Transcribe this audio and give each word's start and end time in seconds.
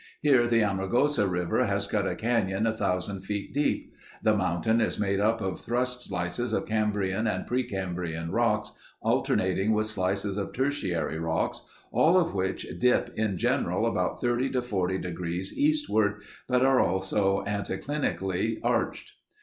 Here 0.23 0.47
the 0.47 0.63
Amargosa 0.63 1.27
river 1.27 1.65
has 1.67 1.85
cut 1.85 2.07
a 2.07 2.15
canyon 2.15 2.63
1000 2.63 3.21
feet 3.23 3.53
deep.... 3.53 3.93
The 4.23 4.35
mountain 4.35 4.81
is 4.81 4.99
made 4.99 5.19
up 5.19 5.41
of 5.41 5.59
thrust 5.59 6.01
slices 6.05 6.53
of 6.53 6.65
Cambrian 6.65 7.27
and 7.27 7.45
pre 7.45 7.61
Cambrian 7.63 8.31
rocks 8.31 8.71
alternating 9.03 9.73
with 9.73 9.85
slices 9.85 10.37
of 10.37 10.53
Tertiary 10.53 11.19
rocks, 11.19 11.61
all 11.91 12.19
of 12.19 12.33
which 12.33 12.65
dip 12.79 13.13
in 13.15 13.37
general 13.37 13.85
about 13.85 14.19
30 14.19 14.49
to 14.53 14.63
40 14.63 14.97
degrees 14.97 15.55
eastward, 15.55 16.21
but 16.47 16.65
are 16.65 16.79
also 16.79 17.43
anticlinally 17.45 18.57
arched." 18.63 19.11